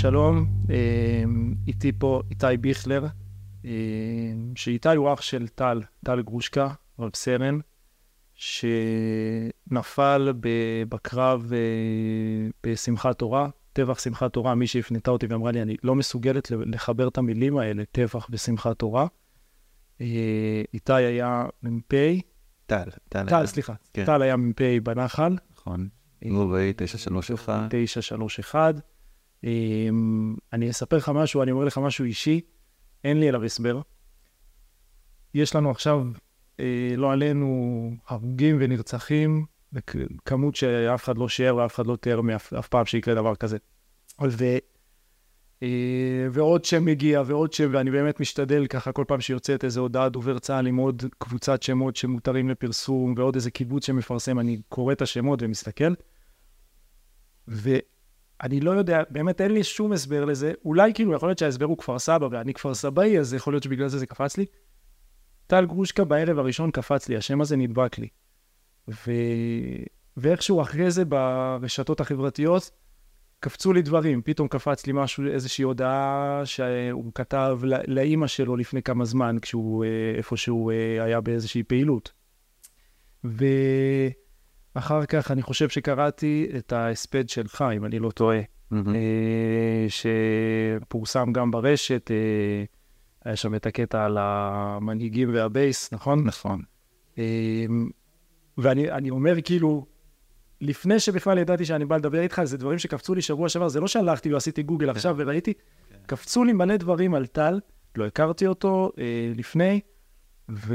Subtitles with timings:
[0.00, 1.24] שלום, אה,
[1.66, 3.06] איתי פה איתי ביכלר,
[3.64, 3.70] אה,
[4.54, 7.58] שאיתי הוא אח של טל, טל גרושקה, רב סרן,
[8.34, 10.32] שנפל
[10.88, 11.52] בקרב
[12.66, 17.18] בשמחת תורה, טבח שמחת תורה, מי שהפנתה אותי ואמרה לי, אני לא מסוגלת לחבר את
[17.18, 19.06] המילים האלה, טבח בשמחת תורה.
[20.74, 21.94] איתי היה מ"פ.
[22.66, 23.28] טל, טל.
[23.28, 23.74] טל, סליחה.
[23.92, 24.04] כן.
[24.04, 25.36] טל היה מ"פ בנחל.
[25.52, 25.88] נכון.
[26.24, 27.66] גובי 931.
[27.70, 28.74] 931.
[30.52, 32.40] אני אספר לך משהו, אני אומר לך משהו אישי,
[33.04, 33.80] אין לי עליו הסבר.
[35.34, 36.06] יש לנו עכשיו,
[36.60, 39.46] אה, לא עלינו, הרוגים ונרצחים,
[40.24, 43.58] כמות שאף אחד לא שיער ואף אחד לא תיאר מאף פעם שיקרה דבר כזה.
[44.22, 44.44] ו,
[45.62, 50.08] אה, ועוד שם מגיע ועוד שם, ואני באמת משתדל ככה כל פעם שיוצאת איזו הודעה
[50.08, 55.02] דובר צה"ל עם עוד קבוצת שמות שמותרים לפרסום, ועוד איזה קיבוץ שמפרסם, אני קורא את
[55.02, 55.92] השמות ומסתכל.
[58.42, 60.52] ואני לא יודע, באמת אין לי שום הסבר לזה.
[60.64, 63.88] אולי כאילו, יכול להיות שההסבר הוא כפר סבא ואני כפר סבאי, אז יכול להיות שבגלל
[63.88, 64.46] זה זה קפץ לי.
[65.46, 68.08] טל גרושקה בערב הראשון קפץ לי, השם הזה נדבק לי.
[68.88, 69.10] ו...
[70.16, 72.70] ואיכשהו אחרי זה ברשתות החברתיות,
[73.40, 79.04] קפצו לי דברים, פתאום קפץ לי משהו, איזושהי הודעה שהוא כתב לאימא שלו לפני כמה
[79.04, 82.12] זמן, כשהוא אה, איפשהו אה, היה באיזושהי פעילות.
[83.24, 83.44] ו...
[84.74, 88.40] אחר כך אני חושב שקראתי את ההספד שלך, אם אני לא טועה,
[88.72, 88.76] mm-hmm.
[89.88, 92.64] שפורסם גם ברשת, אה,
[93.24, 96.24] היה שם את הקטע על המנהיגים והבייס, נכון?
[96.24, 96.62] נכון.
[97.18, 97.66] אה,
[98.58, 99.86] ואני אומר כאילו,
[100.60, 103.86] לפני שבכלל ידעתי שאני בא לדבר איתך, זה דברים שקפצו לי שבוע שעבר, זה לא
[103.86, 104.90] שהלכתי ועשיתי גוגל כן.
[104.90, 105.96] עכשיו וראיתי, כן.
[106.06, 107.60] קפצו לי מלא דברים על טל,
[107.96, 109.80] לא הכרתי אותו אה, לפני,
[110.50, 110.74] ו...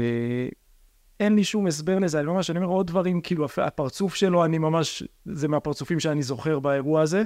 [1.20, 4.58] אין לי שום הסבר לזה, אני ממש, אני אומר עוד דברים, כאילו הפרצוף שלו, אני
[4.58, 7.22] ממש, זה מהפרצופים שאני זוכר באירוע הזה.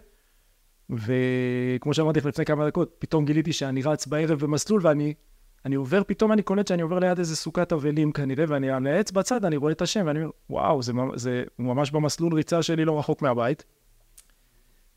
[0.91, 5.15] וכמו שאמרתי לך לפני כמה דקות, פתאום גיליתי שאני רץ בערב במסלול ואני
[5.65, 9.11] אני עובר, פתאום אני קולט שאני עובר ליד איזה סוכת אבלים כנראה, ואני על העץ
[9.11, 12.99] בצד, אני רואה את השם, ואני אומר, וואו, זה, זה ממש במסלול ריצה שלי לא
[12.99, 13.65] רחוק מהבית.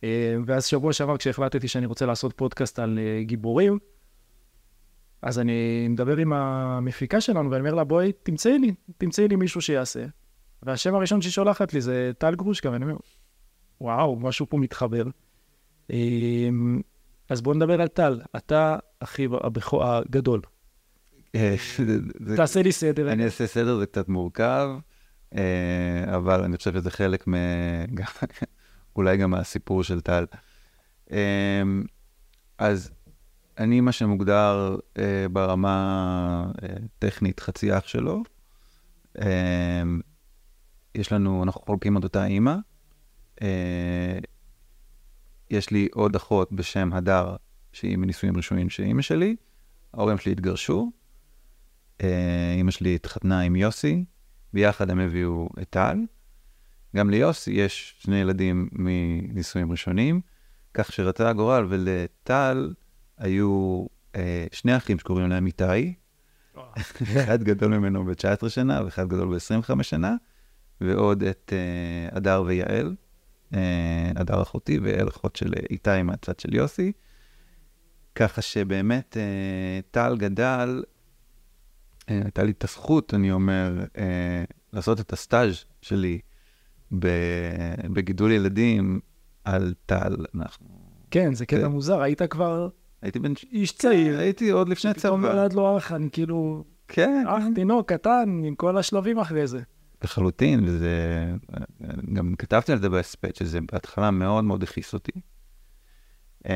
[0.04, 3.80] אה, ואז שבוע שעבר, כשהחלטתי שאני רוצה לעשות פודקאסט על אה, גיבורים,
[5.24, 9.62] אז אני מדבר עם המפיקה שלנו ואני אומר לה, בואי, תמצאי לי, תמצאי לי מישהו
[9.62, 10.06] שיעשה.
[10.64, 12.96] והשם הראשון שהיא שולחת לי זה טל גרושקה, ואני אומר,
[13.82, 15.04] וואו, משהו פה מתחבר.
[15.90, 16.82] אמ,
[17.30, 20.42] אז בוא נדבר על טל, אתה אחיו הבכור הגדול.
[21.36, 21.56] אה,
[22.36, 23.12] תעשה לי סדר.
[23.12, 24.70] אני אעשה סדר, זה קצת מורכב,
[25.36, 27.34] אה, אבל אני חושב שזה חלק מ...
[28.96, 30.26] אולי גם מהסיפור של טל.
[31.12, 31.84] אמ,
[32.58, 32.92] אז
[33.58, 38.24] אני מה שמוגדר אה, ברמה אה, טכנית חצי אח שלו.
[39.22, 39.84] אה,
[40.96, 42.56] יש לנו, אנחנו חולקים את אותה אימא.
[43.42, 44.20] אה,
[45.50, 47.36] יש לי עוד אחות בשם הדר,
[47.74, 49.36] שהיא מנישואים ראשונים של אימא שלי.
[49.94, 50.92] ההורים שלי התגרשו.
[52.02, 54.06] אה, אימא שלי התחתנה עם יוסי,
[54.54, 55.98] ביחד הם הביאו את טל.
[56.96, 60.22] גם ליוסי יש שני ילדים מנישואים ראשונים,
[60.74, 62.74] כך שרצה הגורל, ולטל
[63.18, 63.86] היו
[64.16, 65.94] אה, שני אחים שקוראים להם איתי,
[67.24, 70.16] אחד גדול ממנו ב-19 שנה ואחד גדול ב-25 שנה,
[70.82, 72.96] ועוד את אה, הדר ויעל,
[73.54, 76.92] אה, הדר אחותי ויעל אחות של איתי מהצד של יוסי.
[78.16, 80.84] ככה שבאמת אה, טל גדל,
[82.10, 84.44] אה, הייתה לי את הזכות, אני אומר, אה,
[84.74, 86.20] לעשות את הסטאז' שלי
[87.94, 89.00] בגידול ילדים
[89.44, 90.26] על טל.
[90.36, 90.68] אנחנו...
[91.12, 91.68] כן, זה קטע כן.
[91.68, 92.70] מוזר, היית כבר
[93.04, 94.20] הייתי בן איש צעיר.
[94.20, 95.02] הייתי עוד לפני צבא.
[95.02, 96.64] פתאום נולד לו אח, אני כאילו...
[96.88, 97.24] כן.
[97.28, 99.62] אח תינוק קטן, עם כל השלבים אחרי זה.
[100.04, 101.26] לחלוטין, וזה...
[102.14, 105.12] גם כתבתי על זה בהספד, שזה בהתחלה מאוד מאוד הכעיס אותי.
[106.44, 106.48] Um,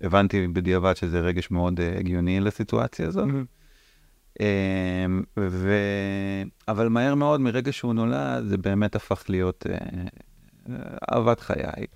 [0.00, 3.28] הבנתי בדיעבד שזה רגש מאוד uh, הגיוני לסיטואציה הזאת.
[4.38, 4.42] Um,
[5.38, 5.74] ו...
[6.68, 10.70] אבל מהר מאוד, מרגע שהוא נולד, זה באמת הפך להיות uh,
[11.12, 11.86] אהבת חיי.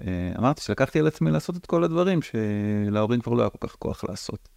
[0.00, 3.74] אה, אמרתי שלקחתי על עצמי לעשות את כל הדברים שלהורים כבר לא היה כל כך
[3.74, 4.48] כוח לעשות.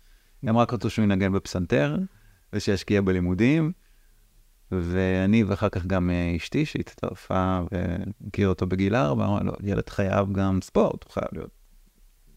[0.43, 1.97] הם רק רצו שהוא ינגן בפסנתר,
[2.53, 3.71] ושישקיע בלימודים,
[4.71, 10.33] ואני ואחר כך גם אה, אשתי שהצטרפה והכיר אותו בגיל ארבע, אמרה לו, ילד חייב
[10.33, 11.51] גם ספורט, הוא חייב להיות.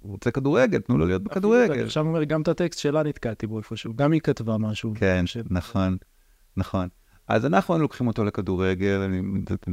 [0.00, 1.84] הוא רוצה כדורגל, תנו לו להיות בכדורגל.
[1.84, 4.92] עכשיו הוא אומר, גם את הטקסט שלה נתקעתי בו איפשהו, גם היא כתבה משהו.
[4.94, 5.96] כן, נכון,
[6.56, 6.88] נכון.
[7.28, 9.00] אז אנחנו לוקחים אותו לכדורגל,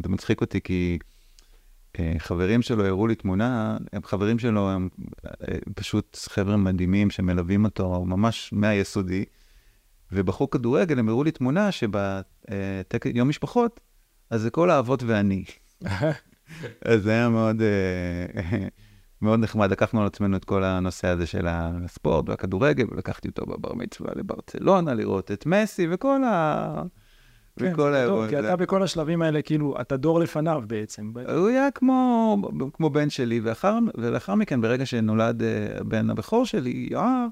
[0.03, 0.97] זה מצחיק אותי כי...
[1.99, 4.89] אה, חברים שלו הראו לי תמונה, הם חברים שלו, הם
[5.25, 9.25] אה, פשוט חבר'ה מדהימים שמלווים אותו ממש מהיסודי,
[10.11, 13.79] ובחור כדורגל הם הראו לי תמונה שביום משפחות,
[14.29, 15.43] אז זה כל האבות ואני.
[16.85, 18.67] אז זה היה מאוד, אה,
[19.21, 19.71] מאוד נחמד.
[19.71, 24.93] לקחנו על עצמנו את כל הנושא הזה של הספורט והכדורגל, ולקחתי אותו בבר מצווה לברצלונה,
[24.93, 26.83] לראות את מסי וכל ה...
[27.59, 28.47] כן, טוב, האירוע כי הזה.
[28.47, 31.11] אתה בכל השלבים האלה, כאילו, אתה דור לפניו בעצם.
[31.35, 32.37] הוא היה כמו,
[32.73, 37.29] כמו בן שלי, ואחר, ולאחר מכן, ברגע שנולד אה, הבן הבכור שלי, יואב,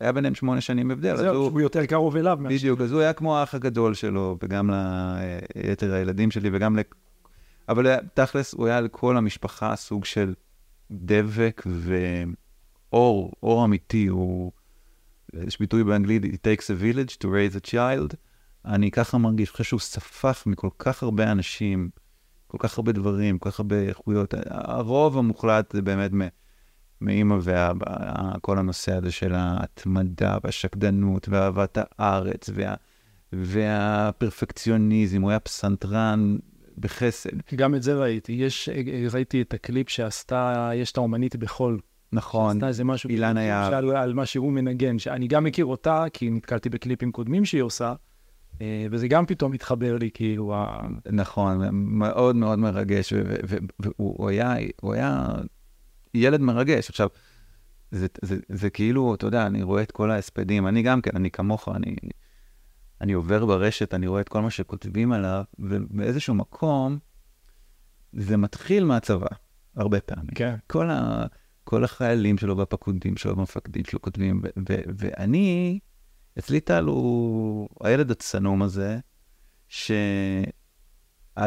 [0.00, 1.12] היה ביניהם שמונה שנים הבדל.
[1.12, 2.38] אז זהו, הוא, שהוא יותר קרוב אליו.
[2.48, 4.70] בדיוק, אז הוא היה כמו האח הגדול שלו, וגם
[5.56, 6.80] ליתר הילדים שלי, וגם ל...
[7.68, 10.34] אבל תכלס, הוא היה לכל המשפחה סוג של
[10.90, 14.06] דבק ואור, אור אמיתי.
[14.06, 14.52] הוא...
[15.46, 18.14] יש ביטוי באנגלית, it takes a village to raise a child.
[18.64, 21.90] אני ככה מרגיש, חושב שהוא ספח מכל כך הרבה אנשים,
[22.46, 24.34] כל כך הרבה דברים, כל כך הרבה איכויות.
[24.50, 26.10] הרוב המוחלט זה באמת
[27.00, 27.86] מאימא ואבא,
[28.40, 32.74] כל הנושא הזה של ההתמדה והשקדנות ואהבת הארץ וה,
[33.32, 36.36] והפרפקציוניזם, הוא היה פסנתרן
[36.78, 37.30] בחסד.
[37.54, 38.32] גם את זה ראיתי.
[38.32, 38.68] יש,
[39.12, 41.80] ראיתי את הקליפ שעשתה, יש את האומנית בחול.
[42.12, 43.08] נכון, עשתה איזה משהו.
[43.08, 43.70] בדיוק יהב.
[43.70, 44.98] שעל, על מה שהוא מנגן.
[44.98, 47.94] שאני גם מכיר אותה, כי נתקלתי בקליפים קודמים שהיא עושה,
[48.90, 50.54] וזה גם פתאום התחבר לי, כאילו.
[51.12, 53.12] נכון, מאוד מאוד מרגש,
[53.78, 55.26] והוא הוא היה, היה
[56.14, 56.88] ילד מרגש.
[56.88, 57.08] עכשיו,
[57.90, 61.30] זה, זה, זה כאילו, אתה יודע, אני רואה את כל ההספדים, אני גם כן, אני
[61.30, 61.96] כמוך, אני,
[63.00, 66.98] אני עובר ברשת, אני רואה את כל מה שכותבים עליו, ובאיזשהו מקום,
[68.12, 69.26] זה מתחיל מהצבא,
[69.76, 70.34] הרבה פעמים.
[70.34, 70.54] כן.
[70.66, 71.26] כל, ה,
[71.64, 75.78] כל החיילים שלו והפקודים שלו והמפקדים שלו כותבים, ו, ו, ואני,
[76.38, 78.98] אצלי טל הוא הילד הצנום הזה,
[79.68, 79.98] שעד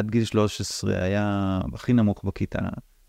[0.06, 2.60] גיל 13 היה הכי נמוך בכיתה,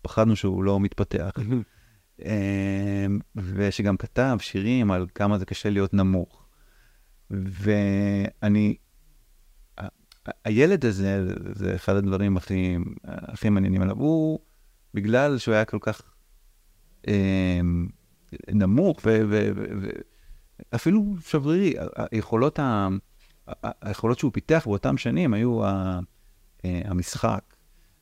[0.01, 1.31] פחדנו שהוא לא מתפתח,
[2.25, 6.47] אמ, ושגם כתב שירים על כמה זה קשה להיות נמוך.
[7.31, 8.75] ואני,
[10.45, 11.25] הילד הזה,
[11.55, 13.95] זה- אחד הדברים הכי, הכי מעניינים עליו.
[13.97, 14.39] הוא,
[14.93, 16.01] בגלל שהוא היה כל כך
[17.07, 17.87] אמ,
[18.51, 19.51] נמוך ו- ו-
[19.81, 20.12] ו-
[20.71, 21.73] ואפילו שברירי,
[22.11, 22.87] היכולות, ה-
[23.81, 25.99] היכולות שהוא פיתח באותם שנים היו ה-
[26.65, 27.41] אה, המשחק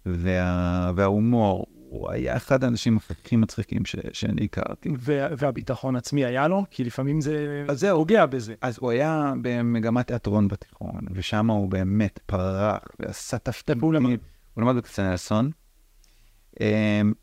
[0.06, 1.66] וה- וההומור.
[1.90, 4.90] הוא היה אחד האנשים הכי מצחיקים ש- שאני הכרתי.
[5.00, 7.98] וה, והביטחון עצמי היה לו, כי לפעמים זה אז זהו.
[8.00, 8.54] פוגע בזה.
[8.62, 13.82] אז הוא היה במגמת תיאטרון בתיכון, ושם הוא באמת פרח ועשה תפקידים.
[13.82, 14.18] הוא למד?
[15.40, 15.50] אמ,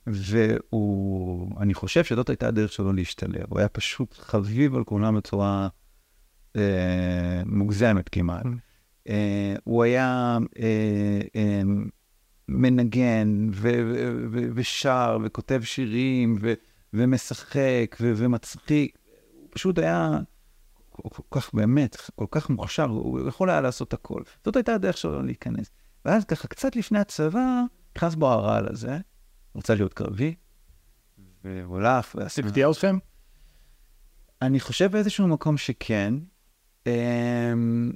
[0.06, 3.44] והוא, אני חושב שזאת הייתה הדרך שלו להשתלב.
[3.48, 5.68] הוא היה פשוט חביב על כולם בצורה
[6.56, 8.46] אה, מוגזמת כמעט.
[9.08, 11.62] אה, הוא היה אה, אה,
[12.48, 16.54] מנגן ו- ו- ו- ושר וכותב שירים ו-
[16.92, 18.98] ומשחק ו- ומצחיק.
[19.40, 20.18] הוא פשוט היה
[20.90, 24.22] כל כל כך באמת, כל כך מוכשר, הוא יכול היה לעשות הכל.
[24.44, 25.70] זאת הייתה הדרך שלו להיכנס.
[26.04, 27.62] ואז ככה, קצת לפני הצבא,
[27.96, 28.98] נכנס בו הרעל הזה,
[29.56, 30.34] רצה להיות קרבי,
[31.44, 32.42] ועשה...
[32.42, 32.98] זה הפתיע אתכם?
[34.42, 36.14] אני חושב באיזשהו מקום שכן.
[36.86, 37.92] אמ,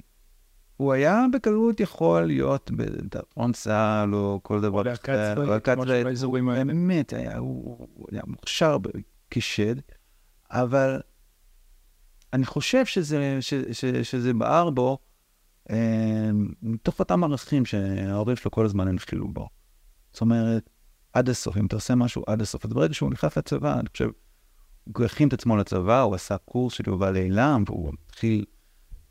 [0.77, 5.63] הוא היה בקלות יכול להיות בדרון צה"ל או כל דבר צבאית.
[6.01, 6.63] שבאזורים האלה.
[6.63, 8.77] באמת היה, הוא הוא היה מוכשר
[9.29, 9.75] כשד,
[10.51, 11.01] אבל
[12.33, 14.97] אני חושב שזה, ש, ש, שזה בער בו
[15.69, 19.49] אמ, מתוך אותם ערכים שההורים שלו כל הזמן הנחילו בו.
[20.13, 20.69] זאת אומרת,
[21.13, 24.09] עד הסוף, אם אתה עושה משהו עד הסוף, אז ברגע שהוא נכנס לצבא, אני חושב,
[24.97, 28.45] הוא הכין את עצמו לצבא, הוא עשה קורס של יובל אילם, והוא התחיל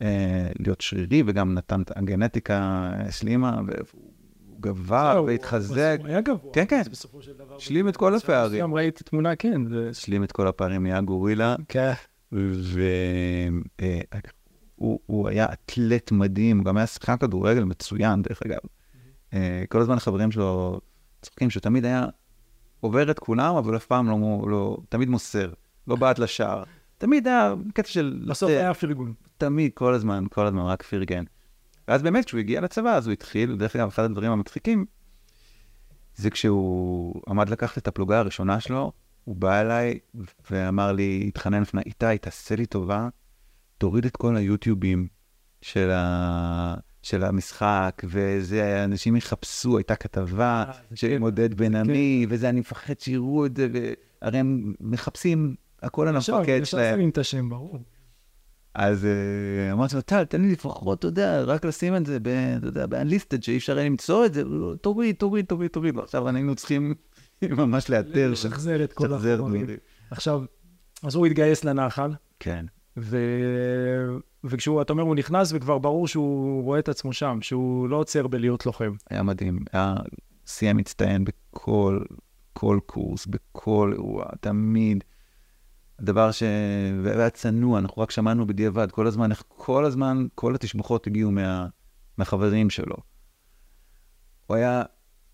[0.02, 4.12] אה, להיות שרירי, וגם נתן, את הגנטיקה השלימה, והוא
[4.60, 6.52] גבה והתחזק, הוא היה גבוה.
[6.52, 6.82] כן, כן.
[6.90, 7.56] בסופו של דבר...
[7.56, 8.60] השלים את כל הפערים.
[8.60, 9.60] גם ראיתי תמונה, כן.
[9.90, 11.92] השלים את כל הפערים, נהיה גורילה, כן.
[14.78, 18.58] והוא היה אתלט מדהים, גם היה שחקן כדורגל מצוין, דרך אגב.
[19.34, 20.80] אה, כל הזמן החברים שלו
[21.22, 22.06] צוחקים שהוא תמיד היה
[22.80, 25.52] עובר את כולם, אבל אף פעם לא, לא תמיד מוסר,
[25.86, 26.64] לא בעט לשער.
[26.98, 28.22] תמיד היה קטע של...
[28.28, 28.50] בסוף.
[28.50, 29.14] היה פרגון.
[29.38, 31.24] תמיד, כל הזמן, כל הזמן, רק פרגן.
[31.88, 34.84] ואז באמת, כשהוא הגיע לצבא, אז הוא התחיל, דרך אגב, אחד הדברים המצחיקים,
[36.14, 38.92] זה כשהוא עמד לקחת את הפלוגה הראשונה שלו,
[39.24, 39.98] הוא בא אליי
[40.50, 43.08] ואמר לי, התחנן לפני, איתי, תעשה לי טובה,
[43.78, 45.06] תוריד את כל היוטיובים
[45.62, 46.74] של, ה...
[47.02, 51.18] של המשחק, וזה, אנשים יחפשו, הייתה כתבה אה, של כן.
[51.18, 56.36] מודד בן עמי, וזה, אני מפחד שיראו את זה, והרי הם מחפשים הכל על עכשיו,
[56.36, 56.94] המפקד שלהם.
[56.94, 57.78] שמים את השם, ברור.
[58.74, 62.18] אז אה, אמרתי לו, טל, תן לי לפחות, אתה יודע, רק לשים את זה,
[62.56, 65.98] אתה יודע, באנליסטד, שאי אפשר למצוא את זה, לא, תוריד, תוריד, תוריד, תוריד.
[65.98, 66.94] עכשיו היינו צריכים
[67.42, 69.62] ממש לאתר, לשחזר את כל החומרים.
[69.62, 69.78] דברים.
[70.10, 70.42] עכשיו,
[71.02, 72.66] אז הוא התגייס לנחל, כן,
[72.96, 73.18] ו...
[74.44, 78.26] וכשהוא, אתה אומר, הוא נכנס וכבר ברור שהוא רואה את עצמו שם, שהוא לא עוצר
[78.26, 78.92] בלהיות לוחם.
[79.10, 79.58] היה מדהים.
[79.72, 79.94] היה
[80.46, 82.00] סיים מצטיין בכל
[82.52, 85.04] כל קורס, בכל אירוע, תמיד.
[85.98, 86.42] הדבר ש...
[87.02, 91.66] והיה צנוע, אנחנו רק שמענו בדיעבד, כל הזמן, איך כל הזמן, כל התשבחות הגיעו מה...
[92.18, 92.96] מהחברים שלו.
[94.46, 94.82] הוא היה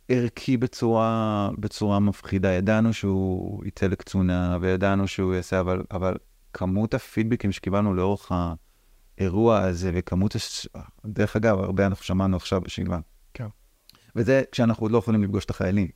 [0.08, 2.52] ערכי בצורה, בצורה מפחידה.
[2.52, 6.14] ידענו שהוא יצא לקצונה, וידענו שהוא יעשה, אבל, אבל
[6.52, 8.32] כמות הפידבקים שקיבלנו לאורך
[9.18, 10.68] האירוע הזה, וכמות, הש...
[11.06, 12.98] דרך אגב, הרבה אנחנו שמענו עכשיו בשגרה.
[13.34, 13.46] כן.
[14.16, 15.88] וזה כשאנחנו עוד לא יכולים לפגוש את החיילים,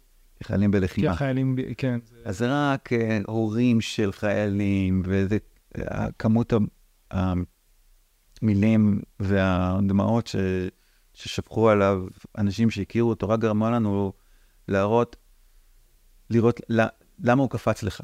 [0.43, 1.11] חיילים כי בלחימה.
[1.11, 2.01] החיילים, כן.
[2.25, 5.39] אז זה רק uh, הורים של חיילים, וזה
[5.79, 5.81] uh,
[8.43, 10.37] המילים והדמעות ש,
[11.15, 12.05] ששפכו עליו
[12.39, 14.13] אנשים שהכירו אותו, רק גרמה לנו
[14.69, 15.17] להראות,
[16.31, 16.61] לראות
[17.19, 18.01] למה הוא קפץ לך.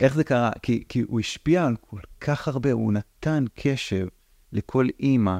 [0.00, 0.50] איך זה קרה?
[0.62, 4.06] כי, כי הוא השפיע על כל כך הרבה, הוא נתן קשב
[4.54, 5.38] לכל אימא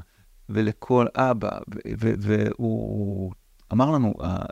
[0.49, 1.59] ולכל אבא,
[1.99, 3.33] והוא
[3.73, 4.45] אמר לנו, "אה,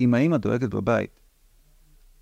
[0.00, 1.20] אם, האימא דואגת בבית,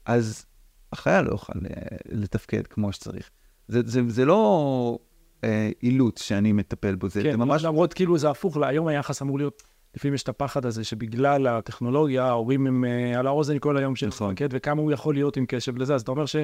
[0.04, 0.47] אז
[0.92, 3.31] החייל לא יוכל אה, לתפקד כמו שצריך.
[3.69, 4.99] זה, זה, זה לא
[5.45, 7.64] אה, אילוץ שאני מטפל בו, זה, כן, זה ממש...
[7.64, 9.62] למרות כאילו זה הפוך, היום היחס אמור להיות,
[9.95, 14.07] לפעמים יש את הפחד הזה שבגלל הטכנולוגיה, ההורים הם אה, על האוזן כל היום של
[14.07, 14.35] נכון.
[14.50, 16.37] וכמה הוא יכול להיות עם קשב לזה, אז אתה אומר ש...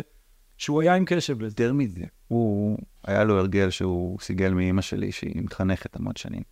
[0.58, 1.52] שהוא היה עם קשב לזה.
[1.52, 6.42] יותר מזה, הוא, היה לו הרגל שהוא סיגל מאימא שלי, שהיא מתחנכת המון שנים.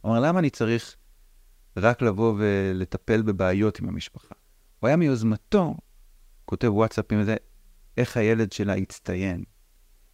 [0.00, 0.96] הוא אמר, למה אני צריך
[1.76, 4.34] רק לבוא ולטפל בבעיות עם המשפחה?
[4.78, 5.74] הוא היה מיוזמתו,
[6.44, 7.36] כותב וואטסאפים וזה,
[7.96, 9.44] איך הילד שלה הצטיין,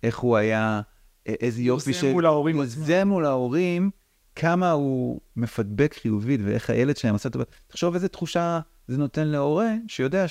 [0.03, 0.81] איך הוא היה,
[1.27, 2.85] איזה יופי זה מול ההורים עצמם.
[2.85, 3.91] זה מול ההורים,
[4.37, 7.45] כמה הוא מפדבק חיובית ואיך הילד שלהם עשה טובה.
[7.67, 10.29] תחשוב איזה תחושה זה נותן להורה שיודע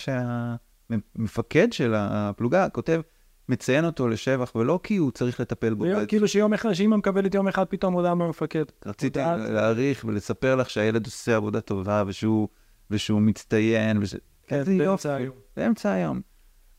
[0.91, 3.01] שהמפקד של הפלוגה כותב,
[3.49, 5.85] מציין אותו לשבח, ולא כי הוא צריך לטפל בו.
[5.99, 8.63] זה כאילו שיום אחד, שאמא מקבלת יום אחד פתאום הודעה מהמפקד.
[8.85, 12.47] רציתי להעריך ולספר לך שהילד עושה עבודה טובה ושהוא,
[12.91, 14.15] ושהוא מצטיין, וש...
[14.47, 15.15] כן, באמצע.
[15.15, 15.35] היום.
[15.57, 16.21] באמצע היום.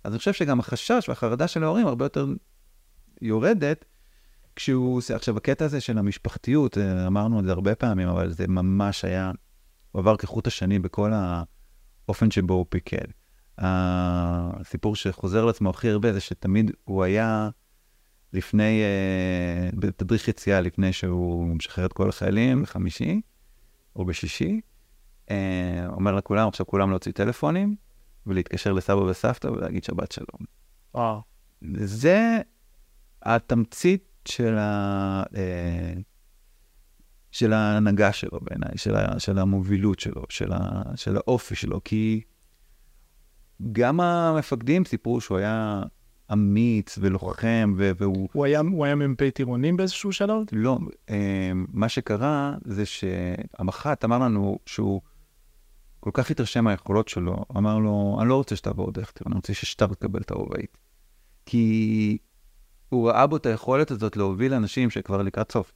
[0.05, 2.27] אז אני חושב שגם החשש והחרדה של ההורים הרבה יותר
[3.23, 3.85] יורדת
[4.57, 5.17] כשהוא עושה...
[5.17, 9.33] עכשיו, הקטע הזה של המשפחתיות, אה, אמרנו את זה הרבה פעמים, אבל זה ממש היה...
[9.93, 13.07] הוא עבר כחוט השני בכל האופן שבו הוא פיקד.
[13.59, 17.51] הסיפור שחוזר לעצמו הכי הרבה זה שתמיד הוא היה
[18.33, 23.21] לפני, אה, בתדריך יציאה, לפני שהוא משחרר את כל החיילים בחמישי
[23.97, 24.61] או בשישי,
[25.31, 27.77] אה, אומר לכולם, עכשיו כולם להוציא טלפונים
[28.27, 30.47] ולהתקשר לסבא וסבתא ולהגיד שבת שלום.
[30.95, 31.23] וואו.
[31.75, 32.41] זה
[33.23, 35.95] התמצית של, ה, אה,
[37.31, 42.23] של ההנהגה שלו בעיניי, של, ה, של המובילות שלו, של, ה, של האופי שלו, כי
[43.73, 45.83] גם המפקדים סיפרו שהוא היה
[46.33, 48.29] אמיץ ולוחם, ו- והוא...
[48.33, 50.37] הוא היה, הוא היה מ"פ טירונים באיזשהו שלב?
[50.53, 50.79] לא,
[51.11, 55.01] אה, מה שקרה זה שהמח"ט אמר לנו שהוא
[56.01, 59.55] כל כך התרשם מהיכולות שלו, אמר לו, אני לא רוצה שתעבור דרך טירון, אני רוצה
[59.55, 60.77] שאתה תקבל את הרובעית.
[61.47, 62.19] כי
[62.89, 65.73] הוא ראה בו את היכולת הזאת להוביל אנשים שכבר לקראת סוף,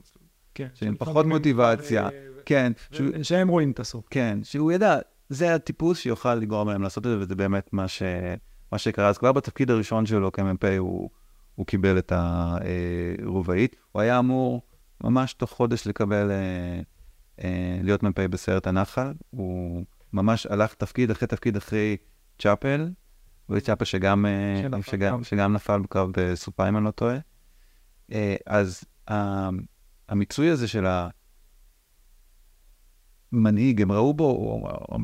[0.55, 0.69] כן.
[0.75, 2.05] שלפעמים פחות מוטיבציה.
[2.05, 2.11] אה,
[2.47, 4.07] כן, שהוא, ו- שהם רואים את הסוף.
[4.11, 8.03] כן, שהוא ידע, זה הטיפוס שיוכל לגרום להם לעשות את זה, וזה באמת מה, ש,
[8.73, 9.09] מה שקרה.
[9.09, 11.11] אז כבר בתפקיד הראשון שלו כמ"פ הוא,
[11.55, 13.77] הוא קיבל את הרובעית.
[13.93, 14.63] הוא היה אמור
[15.05, 16.81] ממש תוך חודש לקבל, אה,
[17.45, 19.13] אה, להיות מ"פ בסיירת הנחל.
[19.31, 21.97] הוא ממש הלך תפקיד אחרי תפקיד אחרי
[22.39, 22.91] צ'אפל,
[23.51, 25.25] וצ'אפל שגם, אה, שגם, גם.
[25.25, 27.19] שגם נפל בקרב בסופה, אם אני לא טועה.
[28.47, 28.85] אז
[30.09, 31.09] המיצוי הזה של ה...
[33.33, 34.61] מנהיג, הם ראו בו,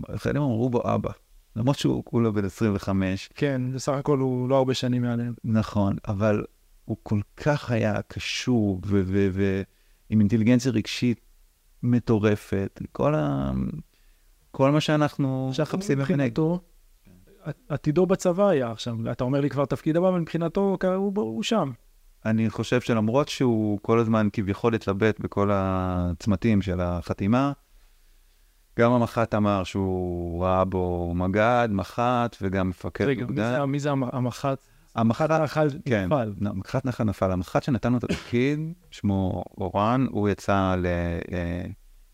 [0.08, 1.10] החיילים אמרו בו אבא.
[1.56, 5.34] למרות שהוא כולו בן 25, כן, בסך הכל הוא לא הרבה שנים מעליהם.
[5.44, 6.44] נכון, אבל
[6.84, 11.20] הוא כל כך היה קשוב ו- ועם אינטליגנציה רגשית
[11.82, 12.80] מטורפת.
[12.92, 13.52] כל, ה...
[14.50, 15.98] כל מה שאנחנו מחפשים.
[15.98, 16.60] מבחינתו,
[17.68, 18.96] עתידו בצבא היה עכשיו.
[19.12, 21.70] אתה אומר לי כבר תפקיד הבא, אבל מבחינתו הוא, הוא שם.
[22.24, 27.52] אני חושב שלמרות שהוא כל הזמן כביכול התלבט בכל הצמתים של החתימה,
[28.78, 33.36] גם המח"ט אמר שהוא ראה בו מג"ד, מח"ט וגם מפקד רגע, מי.
[33.36, 34.58] זה- מי זה המ- המח"ט?
[34.94, 36.32] המח"ט נחל כן, נפל.
[36.40, 37.30] נ- מח"ט נחל נפל.
[37.30, 38.60] המח"ט שנתן לו את התפקיד,
[38.90, 40.74] שמו אורן, הוא יצא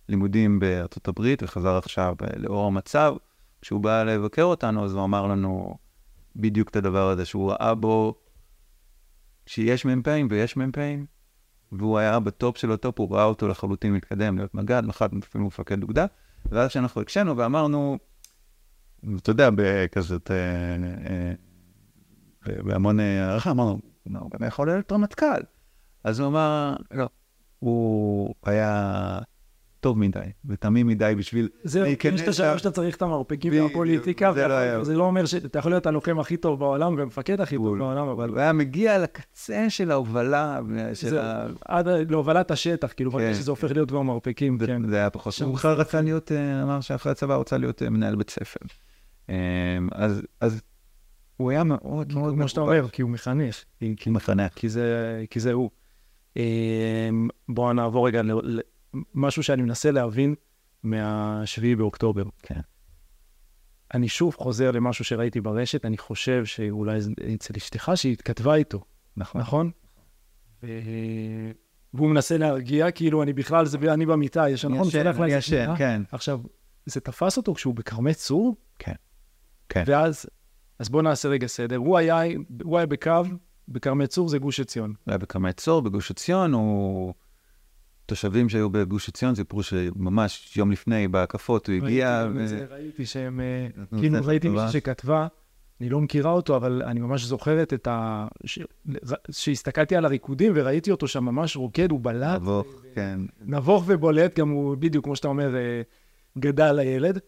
[0.08, 3.14] ללימודים בארצות הברית וחזר עכשיו אה, לאור המצב.
[3.60, 5.76] כשהוא בא לבקר אותנו, אז הוא אמר לנו
[6.36, 8.14] בדיוק את הדבר הזה, שהוא ראה בו
[9.46, 11.06] שיש מ"פים ויש מ"פים,
[11.72, 15.82] והוא היה בטופ של הטופ, הוא ראה אותו לחלוטין מתקדם להיות מג"ד, מח"ט אפילו מפקד
[15.82, 16.06] אוגדה,
[16.50, 17.98] ואז כשאנחנו הקשינו ואמרנו,
[19.16, 21.32] אתה יודע, בכזאת, אה,
[22.46, 25.42] בהמון אה, הערכה, אמרנו, "לא, הוא גם יכול להיות רמטכ"ל.
[26.04, 27.08] אז הוא אמר, לא,
[27.58, 29.18] הוא היה
[29.80, 34.32] טוב מדי ותמים מדי בשביל זהו, להיכנס יש את השלב שאתה צריך את המרפקים והפוליטיקה,
[34.32, 34.84] זה לא.
[34.84, 37.78] זה לא אומר שאתה יכול להיות הלוחם הכי טוב בעולם והמפקד הכי טוב.
[37.78, 40.60] בעולם, אבל הוא היה מגיע לקצה של ההובלה,
[40.94, 41.46] של זה ה...
[41.64, 43.34] עד להובלת השטח, כאילו, כן.
[43.34, 44.88] שזה הופך להיות כבר מרפקים, כן.
[44.90, 45.34] זה היה פחות.
[45.42, 48.60] הוא בכלל רצה להיות, אה, אמר שאחרי הצבא הוא רצה להיות אה, מנהל בית ספר.
[49.30, 49.34] אה,
[49.92, 50.60] אז אז
[51.36, 52.60] הוא היה מאוד מאוד כמו שאתה.
[52.60, 53.64] אומר, כי הוא מחנך.
[53.78, 54.52] כי- כי- מחנך.
[54.54, 54.84] כי זה,
[55.30, 55.70] כי זה הוא.
[56.36, 56.42] אמ,
[57.48, 58.22] בואו נעבור רגע
[59.14, 60.34] למשהו שאני מנסה להבין
[60.82, 62.22] מה-7 באוקטובר.
[62.42, 62.60] כן.
[63.94, 66.98] אני שוב חוזר למשהו שראיתי ברשת, אני חושב שאולי
[67.34, 68.84] אצל אשתך שהיא התכתבה איתו,
[69.16, 69.40] נכון.
[69.40, 69.70] נכון?
[70.62, 70.66] ו...
[71.94, 74.88] והוא מנסה להרגיע, כאילו אני בכלל, זה אני במיטה, יש נכון?
[74.88, 75.74] ישן, איזה ישן.
[75.78, 76.02] כן.
[76.12, 76.40] עכשיו,
[76.86, 78.56] זה תפס אותו כשהוא בכרמי צור?
[78.78, 78.92] כן.
[79.68, 79.84] כן.
[79.86, 80.26] ואז,
[80.78, 81.76] אז בואו נעשה רגע סדר.
[81.76, 82.20] הוא היה,
[82.62, 83.12] הוא היה בקו,
[83.68, 84.90] בכרמי צור זה גוש עציון.
[84.90, 87.14] הוא היה בכרמי צור, בגוש עציון, הוא...
[88.08, 92.24] תושבים שהיו בגוש עציון סיפרו שממש יום לפני, בהקפות, הוא הגיע,
[92.70, 94.48] ראיתי, זה, שהם, אה, כאילו ראיתי.
[94.48, 95.26] מישהי שכתבה,
[95.80, 98.26] אני לא מכירה אותו, אבל אני ממש זוכרת את ה...
[99.30, 103.20] שהסתכלתי על הריקודים וראיתי אותו שם ממש רוקד, הוא בלט, אבוך, כן.
[103.40, 105.82] נבוך ובולט, גם הוא בדיוק, כמו שאתה אומר, אה,
[106.38, 107.18] גדל הילד.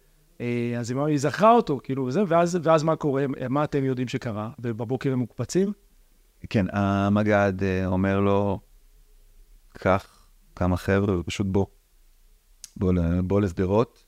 [0.41, 3.25] אה, אז היא זכרה אותו, כאילו, וזה, ואז, ואז מה קורה?
[3.49, 4.51] מה אתם יודעים שקרה?
[4.59, 5.73] ובבוקר הם מוקפצים?
[6.51, 7.53] כן, המג"ד
[7.87, 8.61] אומר לו,
[9.73, 10.20] קח
[10.61, 11.67] כמה חבר'ה ופשוט בוא.
[12.77, 12.93] בוא,
[13.25, 14.07] בוא לשדרות.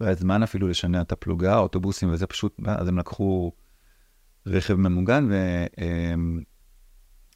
[0.00, 3.52] לא היה זמן אפילו לשנע את הפלוגה, אוטובוסים וזה פשוט, אז הם לקחו
[4.46, 5.28] רכב ממוגן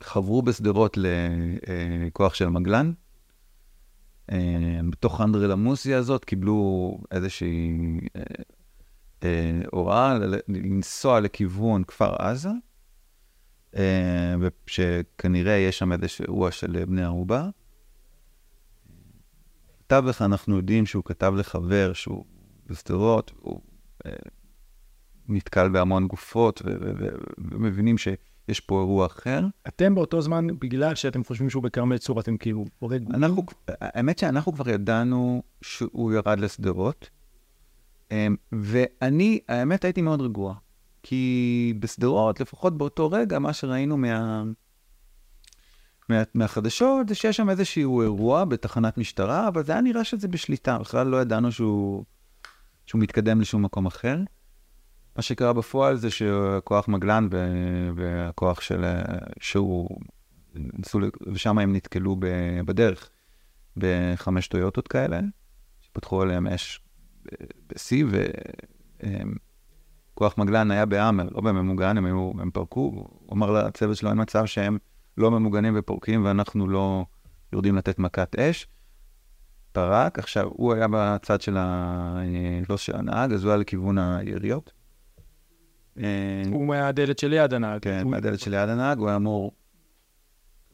[0.01, 2.93] וחברו בשדרות לכוח של מגלן.
[4.33, 7.71] אה, בתוך אנדרלמוסיה הזאת קיבלו איזושהי
[8.17, 8.23] אה,
[9.23, 12.51] אה, הוראה לנסוע לכיוון כפר עזה.
[13.77, 17.49] אה, ושכנראה יש שם איזשהו אירוע של בני ערובה.
[19.88, 22.25] בתווך אנחנו יודעים שהוא כתב לחבר שהוא
[22.66, 23.61] בשדרות, הוא
[24.07, 24.12] אה,
[25.28, 26.62] נתקל בהמון גופות,
[27.38, 29.47] ומבינים שיש פה אירוע אחר.
[29.69, 33.15] אתם באותו זמן, בגלל שאתם חושבים שהוא בכרמי צור, אתם כאילו הורג...
[33.15, 37.10] אנחנו, האמת שאנחנו כבר ידענו שהוא ירד לשדרות,
[38.10, 40.54] אמ, ואני, האמת, הייתי מאוד רגוע.
[41.02, 44.43] כי בשדרות, לפחות באותו רגע, מה שראינו מה...
[46.08, 50.78] מה, מהחדשות זה שיש שם איזשהו אירוע בתחנת משטרה, אבל זה היה נראה שזה בשליטה,
[50.78, 52.04] בכלל לא ידענו שהוא,
[52.86, 54.18] שהוא מתקדם לשום מקום אחר.
[55.16, 57.28] מה שקרה בפועל זה שכוח מגלן
[57.97, 58.84] והכוח של...
[59.40, 59.99] שהוא...
[60.54, 60.99] ניסו,
[61.32, 63.10] ושם הם נתקלו ב- בדרך
[63.76, 65.21] בחמש טויוטות כאלה,
[65.80, 66.80] שפתחו עליהם אש
[67.66, 68.04] בשיא,
[70.14, 74.21] וכוח מגלן היה בהאמר, לא בממוגן, הם, היו, הם פרקו, הוא אמר לצוות שלו, אין
[74.23, 74.78] מצב שהם
[75.19, 77.04] לא ממוגנים ופורקים ואנחנו לא
[77.52, 78.67] יורדים לתת מכת אש.
[79.73, 82.19] פרק, עכשיו, הוא היה בצד של ה...
[82.69, 84.73] לא של הנהג, אז הוא היה לכיוון היריות.
[85.99, 87.83] אה, הוא מהדלת שליד הנהג.
[87.83, 89.52] כן, הוא- מהדלת שליד הנהג, הוא היה אמור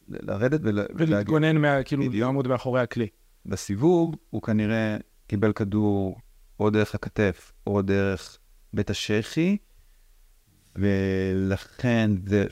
[0.08, 0.86] לרדת ול-.
[0.94, 2.04] ולהתגונן, מה- כאילו.
[2.12, 3.06] לעמוד מאחורי הכלי.
[3.46, 6.16] בסיבוב, הוא כנראה קיבל כדור
[6.60, 8.38] או דרך הכתף או דרך
[8.72, 9.56] בית השחי,
[10.76, 12.44] ולכן זה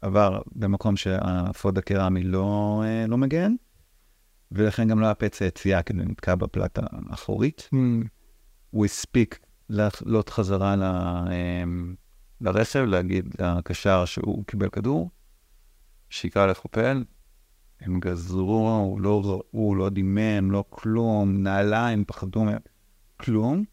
[0.00, 3.54] עבר במקום שהאפוד הקרמי לא, אה, לא מגן,
[4.52, 7.68] ולכן גם לא היה פצע יציאה, כי זה נתקע בפלטה האחורית.
[8.70, 11.94] הוא הספיק לעלות חזרה ל, אמ,
[12.40, 15.10] לרכב, להגיד לקשר שהוא קיבל כדור,
[16.10, 17.04] שיקרא לחופל,
[17.80, 22.44] הם גזרו, הוא לא ראו, לא דימם, לא כלום, נעליים, פחדו
[23.16, 23.64] כלום.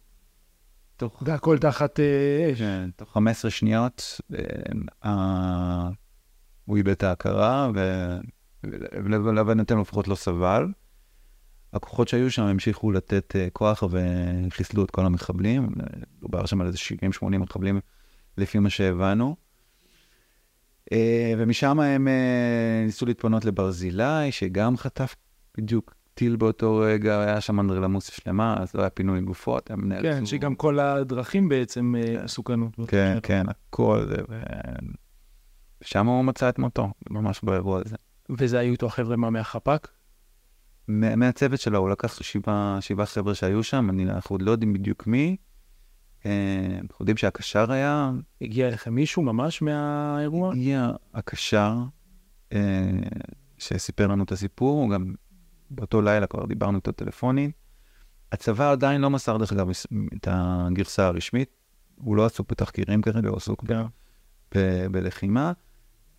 [0.98, 2.60] תוך, והכל תחת אה, אש.
[2.60, 4.38] כן, תוך 15 שניות אמ,
[5.06, 5.90] ה-
[6.68, 7.72] הוא איבד את ההכרה,
[8.94, 10.68] ולהבנתנו לפחות לא סבל.
[11.74, 15.70] הכוחות שהיו שם המשיכו לתת uh, כוח וחיסלו את כל המחבלים.
[16.22, 16.78] דובר שם על איזה
[17.24, 17.80] 70-80 מחבלים
[18.38, 19.36] לפי מה שהבנו.
[20.90, 20.94] Uh,
[21.38, 25.16] ומשם הם uh, ניסו להתפנות לברזילי, שגם חטף
[25.58, 30.04] בדיוק טיל באותו רגע, היה שם אנדרלמוסיה שלמה, אז לא היה פינוי גופות, הם נאלצו...
[30.04, 32.74] כן, שגם כל הדרכים בעצם אה, מסוכנות.
[32.88, 34.16] כן, כן, הכל זה.
[35.82, 35.84] ו...
[35.84, 37.96] ושם הוא מצא את מותו, ממש באירוע הזה.
[38.30, 39.88] וזה היו איתו החבר'ה מה מהחפ"ק?
[40.88, 44.74] מה- מהצוות שלו, הוא לקח שבעה, שבעה חבר'ה שהיו שם, אני, אנחנו עוד לא יודעים
[44.74, 45.38] בדיוק מי.
[46.26, 48.12] אה, אנחנו יודעים שהקשר היה,
[48.42, 50.52] הגיע אליכם מישהו ממש מהאירוע?
[50.52, 51.74] הגיע הקשר
[52.54, 52.90] אה,
[53.58, 55.14] שסיפר לנו את הסיפור, הוא גם
[55.70, 57.52] באותו לילה כבר דיברנו איתו טלפונית.
[58.32, 59.70] הצבא עדיין לא מסר, דרך אגב,
[60.16, 61.50] את הגרסה הרשמית.
[61.96, 63.82] הוא לא עסוק בתחקירים כרגע, הוא עסוק ב- כן.
[64.56, 65.52] ב- בלחימה.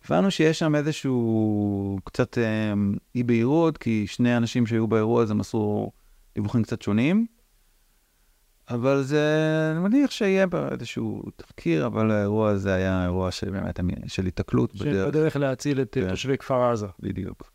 [0.05, 2.73] הבנו שיש שם איזשהו קצת אה,
[3.15, 5.91] אי בהירות, כי שני אנשים שהיו באירוע הזה מסרו
[6.35, 7.25] דיווחים קצת שונים,
[8.69, 9.23] אבל זה,
[9.71, 15.07] אני מניח שיהיה בה איזשהו תחקיר, אבל האירוע הזה היה אירוע שבאמת, של היתקלות בדרך.
[15.07, 16.09] בדרך להציל את כן.
[16.09, 16.87] תושבי כפר עזה.
[16.99, 17.51] בדיוק.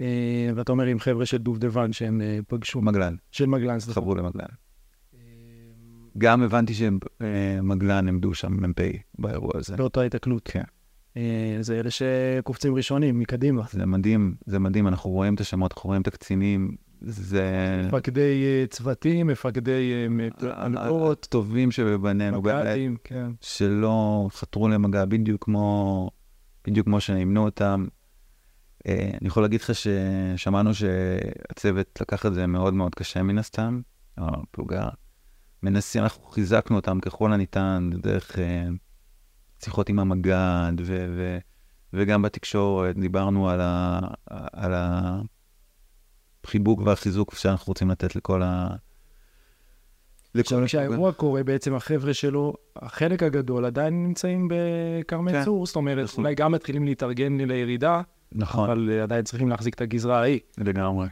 [0.00, 2.80] אה, ואתה אומר עם חבר'ה של דובדבן שהם אה, פגשו.
[2.80, 3.14] מגלן.
[3.30, 4.00] של מגלן, סליחה.
[4.00, 4.46] חברו למגלן.
[6.18, 8.80] גם הבנתי שמגלן עמדו שם מ"פ
[9.18, 9.76] באירוע הזה.
[9.76, 10.48] באותה התקלות.
[10.52, 10.62] כן.
[11.60, 13.62] זה אלה שקופצים ראשונים, מקדימה.
[13.70, 17.82] זה מדהים, זה מדהים, אנחנו רואים את השמות, אנחנו רואים את הקצינים, זה...
[17.86, 20.06] מפקדי אה, צוותים, מפקדי
[20.42, 21.26] הנאות.
[21.30, 23.30] טובים שבבנינו, מג"דים, כן.
[23.40, 26.10] שלא חתרו למגע, בדיוק כמו,
[26.66, 27.86] בדיוק כמו שנאמנו אותם.
[28.86, 33.80] אה, אני יכול להגיד לך ששמענו שהצוות לקח את זה מאוד מאוד קשה מן הסתם,
[34.18, 34.88] הפלוגה.
[35.62, 38.68] מנסים, אנחנו חיזקנו אותם ככל הניתן דרך אה,
[39.64, 41.38] שיחות עם המג"ד, ו- ו-
[41.92, 44.00] וגם בתקשורת דיברנו על, ה-
[44.52, 44.72] על
[46.44, 48.68] החיבוק והחיזוק שאנחנו רוצים לתת לכל ה...
[50.38, 55.44] עכשיו, כשהאירוע קורה, בעצם החבר'ה שלו, החלק הגדול עדיין נמצאים בכרמי כן.
[55.44, 56.24] צור, זאת אומרת, נכון.
[56.24, 58.00] אולי גם מתחילים להתארגן לירידה,
[58.32, 58.70] נכון.
[58.70, 60.40] אבל עדיין צריכים להחזיק את הגזרה ההיא.
[60.58, 61.06] לגמרי.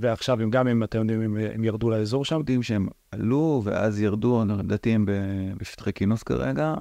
[0.00, 2.38] ועכשיו הם גם, הם, אתם יודעים, הם, הם ירדו לאזור שם.
[2.38, 5.06] יודעים שהם עלו, ואז ירדו, לדעתי הם
[5.58, 6.74] בשטחי כינוס כרגע,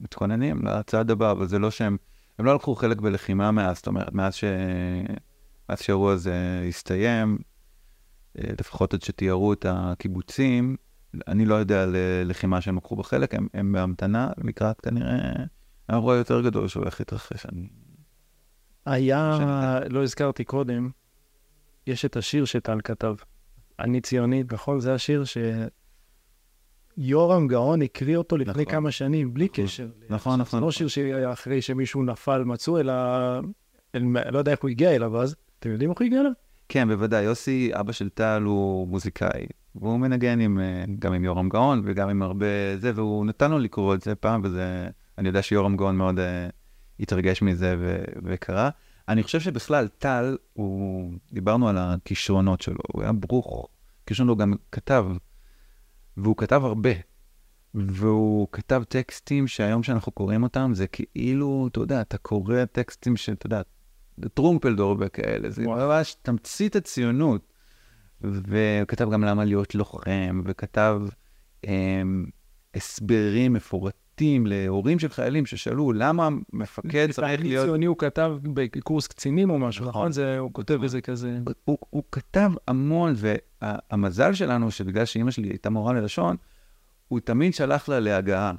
[0.00, 1.96] מתכוננים לצעד הבא, אבל זה לא שהם,
[2.38, 4.44] הם לא לקחו חלק בלחימה מאז, זאת אומרת, מאז, ש...
[5.68, 7.38] מאז שהאירוע הזה הסתיים,
[8.34, 10.76] לפחות עד שתיארו את הקיבוצים,
[11.28, 15.18] אני לא יודע על לחימה שהם לקחו בחלק, הם, הם בהמתנה לקראת כנראה
[15.88, 17.46] האירוע יותר גדול שהולך להתרחש.
[17.46, 17.68] אני...
[18.86, 19.38] היה,
[19.90, 20.90] לא הזכרתי קודם,
[21.86, 23.14] יש את השיר שטל כתב,
[23.78, 24.80] אני ציונית, נכון?
[24.80, 25.24] זה השיר
[27.00, 28.64] שיורם גאון הקריא אותו לפני נכון.
[28.64, 29.64] כמה שנים, בלי נכון.
[29.64, 29.88] קשר.
[30.10, 30.60] נכון, נכון.
[30.60, 32.92] זה לא שיר שאחרי שמישהו נפל מצאו, אלא,
[33.94, 35.36] אל, לא יודע איך הוא הגיע אליו אז.
[35.58, 36.32] אתם יודעים איך הוא הגיע אליו?
[36.68, 37.24] כן, בוודאי.
[37.24, 42.08] יוסי, אבא של טל, הוא מוזיקאי, והוא מנגן עם, אה, גם עם יורם גאון וגם
[42.08, 44.88] עם הרבה זה, והוא נתן לו לקרוא את זה פעם, וזה...
[45.18, 46.22] אני יודע שיורם גאון מאוד uh,
[47.00, 48.70] התרגש מזה ו- וקרא.
[49.08, 53.68] אני חושב שבכלל, טל, הוא, דיברנו על הכישרונות שלו, הוא היה ברוך,
[54.06, 55.06] כישרון הוא גם כתב,
[56.16, 56.90] והוא כתב הרבה.
[57.74, 63.46] והוא כתב טקסטים שהיום שאנחנו קוראים אותם, זה כאילו, אתה יודע, אתה קורא טקסטים שאתה
[63.46, 63.62] יודע,
[64.34, 67.52] טרומפלדור וכאלה, זה ממש תמצית הציונות.
[68.20, 71.02] והוא כתב גם למה להיות לוחם, וכתב
[71.64, 72.26] הם,
[72.74, 74.03] הסברים מפורטים.
[74.14, 77.66] פרטים להורים של חיילים ששאלו למה מפקד צריך להיות...
[77.66, 80.12] ציוני הוא כתב בקורס קצינים או משהו, נכון?
[80.12, 81.38] זה, הוא כותב איזה כזה...
[81.64, 86.36] הוא, הוא כתב המון, והמזל שלנו, שבגלל שאימא שלי הייתה מורה ללשון,
[87.08, 88.52] הוא תמיד שלח לה להגעה.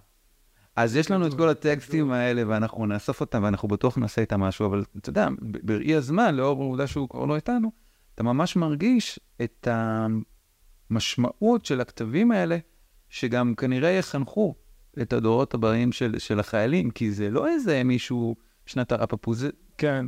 [0.76, 4.66] אז יש לנו את כל הטקסטים האלה, ואנחנו נאסוף אותם, ואנחנו בטוח נעשה איתם משהו,
[4.66, 7.72] אבל אתה יודע, בראי הזמן, לאור העובדה שהוא כבר לא איתנו,
[8.16, 9.68] אתה ממש מרגיש את
[10.92, 12.58] המשמעות של הכתבים האלה,
[13.10, 14.56] שגם כנראה יחנכו
[15.02, 19.50] את הדורות הבאים של, של החיילים, כי זה לא איזה מישהו שנת הרפפוז, זה...
[19.78, 20.06] כן,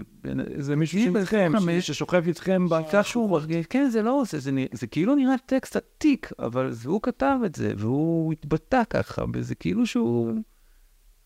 [0.57, 2.65] זה מישהו שאיתכם, ששוכב איתכם
[3.03, 7.01] שהוא מרגיש, כן, זה לא עושה, זה, זה כאילו נראה טקסט עתיק, אבל זה, הוא
[7.01, 10.33] כתב את זה, והוא התבטא ככה, וזה כאילו שהוא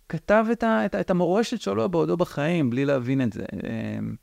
[0.09, 3.45] כתב את, ה, את, את המורשת שלו בעודו בחיים, בלי להבין את זה.
[3.53, 4.15] אמ,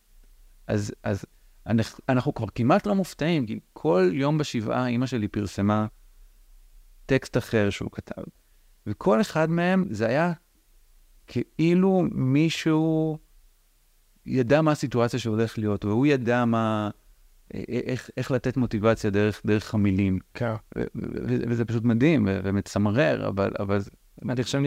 [0.67, 1.25] אז, אז
[1.67, 5.87] אנחנו, אנחנו כבר כמעט לא מופתעים, כי כל יום בשבעה אימא שלי פרסמה
[7.07, 8.23] טקסט אחר שהוא כתב.
[8.87, 10.33] וכל אחד מהם זה היה
[11.27, 13.19] כאילו מישהו
[14.27, 16.91] ידע מה הסיטואציה שהולך להיות, והוא ידע מה,
[17.55, 20.19] איך, איך לתת מוטיבציה דרך, דרך המילים.
[20.35, 20.55] כן.
[21.25, 23.51] וזה פשוט מדהים ומצמרר, אבל...
[23.59, 23.81] אבל...
[24.29, 24.59] אני חושב,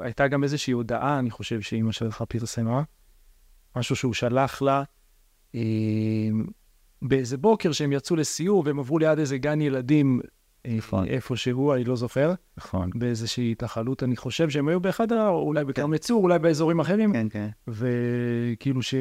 [0.00, 2.82] הייתה גם איזושהי הודעה, אני חושב שאימא שלך פרסמה,
[3.76, 4.82] משהו שהוא שלח לה,
[5.54, 5.60] אה,
[7.02, 10.20] באיזה בוקר שהם יצאו לסיור והם עברו ליד איזה גן ילדים
[10.76, 11.06] נכון.
[11.06, 12.34] איפה שהוא, אני לא זוכר.
[12.56, 12.90] נכון.
[12.94, 16.02] באיזושהי התנחלות, אני חושב שהם היו באחד, אולי בכרמי כן.
[16.02, 17.12] צור, אולי באזורים אחרים.
[17.12, 17.48] כן, כן.
[17.68, 18.94] וכאילו ש...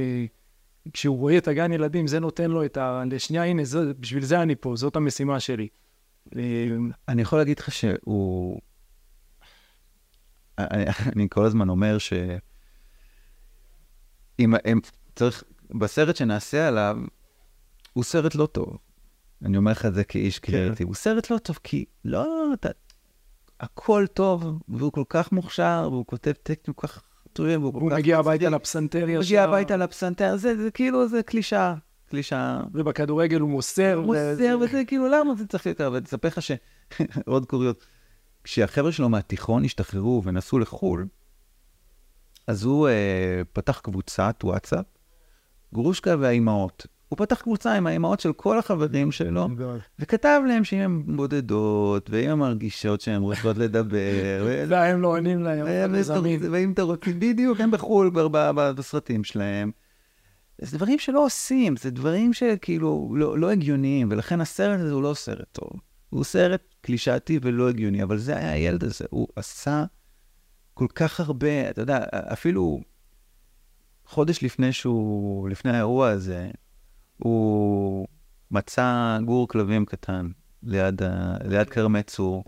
[0.94, 3.04] כשהוא רואה את הגן ילדים, זה נותן לו את ה...
[3.12, 5.68] לשנייה, הנה, זה, בשביל זה אני פה, זאת המשימה שלי.
[7.08, 8.60] אני יכול להגיד לך שהוא...
[10.58, 12.14] אני, אני כל הזמן אומר ש...
[14.40, 14.80] אם הם
[15.16, 16.98] צריך, בסרט שנעשה עליו,
[17.94, 18.78] הוא סרט לא טוב.
[19.45, 20.52] אני אומר לך את זה כאיש כן.
[20.52, 20.88] קריאיטיב.
[20.88, 22.69] הוא סרט לא טוב, כי לא, אתה...
[23.60, 27.84] הכל טוב, והוא כל כך מוכשר, והוא כותב טקסטים כל כך טובים, והוא כל כך...
[27.84, 29.13] הוא מגיע הביתה לפסנתר ישר.
[29.13, 31.76] הוא מגיע הביתה לפסנתר, זה, זה כאילו, זה קלישאה.
[32.10, 32.62] קלישאה.
[32.73, 34.02] ובכדורגל הוא מוסר.
[34.06, 35.89] מוסר, וזה כאילו, למה זה צריך יותר?
[35.93, 37.76] ואני אספר לך שעוד קוריוז,
[38.43, 41.08] כשהחבר'ה שלו מהתיכון השתחררו ונסעו לחו"ל,
[42.47, 44.86] אז הוא אה, פתח קבוצת וואטסאפ,
[45.73, 46.88] גרושקה והאימהות.
[47.10, 49.48] הוא פתח קבוצה עם האימהות של כל החברים שלו,
[50.00, 55.65] וכתב להם שאם הן בודדות, ואם הן מרגישות שהן רוצות לדבר, והם לא עונים להם.
[56.52, 58.12] ואם אתה רוצה, בדיוק, הם בחו"ל
[58.76, 59.72] בסרטים שלהם.
[60.62, 65.13] זה דברים שלא עושים, זה דברים שכאילו לא, לא הגיוניים, ולכן הסרט הזה הוא לא
[65.13, 65.70] סרט טוב.
[66.10, 69.86] הוא סרט קלישאתי ולא הגיוני, אבל זה היה הילד הזה, הוא עשה
[70.74, 72.82] כל כך הרבה, אתה יודע, אפילו
[74.06, 76.50] חודש לפני שהוא, לפני האירוע הזה,
[77.18, 78.08] הוא
[78.52, 80.30] מצא גור כלבים קטן
[80.64, 82.44] ליד, ה- ליד כרמי צור,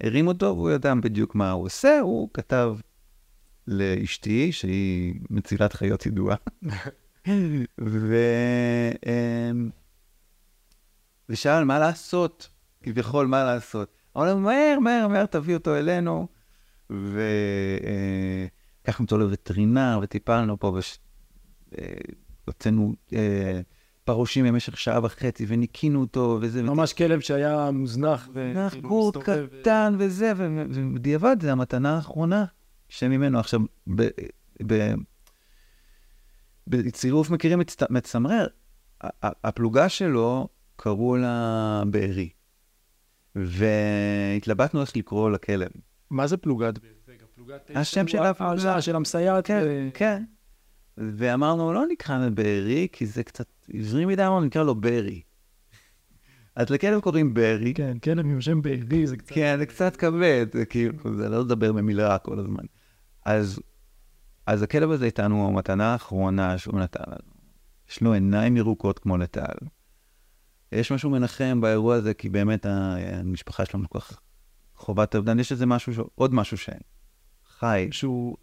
[0.00, 2.76] הרים אותו והוא ידע בדיוק מה הוא עושה, הוא כתב
[3.66, 6.36] לאשתי, שהיא מצילת חיות ידועה,
[7.80, 8.16] ו...
[9.06, 9.70] אמ,
[11.28, 12.50] ושאל מה לעשות,
[12.82, 13.96] כביכול מה לעשות.
[14.16, 16.26] אמר לו, מהר, מהר, מהר, תביא אותו אלינו.
[16.90, 20.78] ולקחנו אותו לווטרינר וטיפלנו פה,
[22.46, 22.94] והוצאנו
[24.04, 26.62] פרושים במשך שעה וחצי וניקינו אותו, וזה...
[26.62, 28.28] ממש כלב שהיה מוזנח.
[28.34, 32.44] ו- נח כאילו גורט מסתובב, קטן וזה, ו- ו- ובדיעבד זה המתנה האחרונה
[32.88, 33.38] שממנו.
[33.38, 33.60] עכשיו,
[33.94, 34.08] ב-
[34.66, 34.94] ב-
[36.66, 38.46] בצירוף מכירים מצט- מצמרר,
[39.22, 42.28] הפלוגה שלו קראו לה בארי,
[43.36, 45.68] והתלבטנו איך לקרוא לכלב.
[46.10, 46.94] מה זה פלוגת בארי?
[47.08, 47.70] רגע, פלוגת...
[47.74, 48.74] השם של הפלוגה.
[48.74, 49.46] אה, של המסייעת.
[49.46, 50.24] כן, ו- כן.
[50.98, 55.22] ואמרנו, לא נקרא לו בארי, כי זה קצת עברי מדי, אמרנו, נקרא לו ברי.
[56.56, 59.34] אז לכלב קוראים ברי, כן, כלב עם שם בארי, זה קצת...
[59.34, 62.64] כן, זה קצת כבד, זה כאילו, זה לא לדבר במילה כל הזמן.
[63.24, 63.60] אז,
[64.46, 67.36] אז הכלב הזה איתנו, המתנה האחרונה שהוא נתן לנו.
[67.90, 69.54] יש לו עיניים ירוקות כמו לטל.
[70.72, 74.20] יש משהו מנחם באירוע הזה, כי באמת המשפחה שלנו כל כך
[74.76, 75.38] חובת אובדן.
[75.38, 75.92] יש איזה משהו.
[76.14, 76.80] עוד משהו שאין.
[77.58, 77.88] חי.
[77.90, 78.36] שהוא...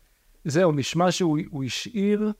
[0.45, 2.31] זהו, נשמע שהוא הוא השאיר